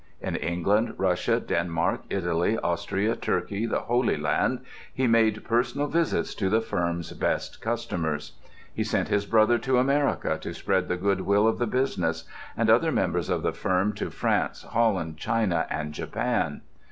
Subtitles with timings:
[0.19, 6.49] In England, Russia, Denmark, Italy, Austria, Turkey, the Holy Land, he made personal visits to
[6.49, 8.31] the firm's best customers.
[8.73, 12.23] He sent his brother to America to spread the goodwill of the business;
[12.57, 16.61] and other members of the firm to France, Holland, China, and Japan.